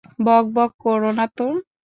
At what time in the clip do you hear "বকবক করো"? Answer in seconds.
0.25-1.09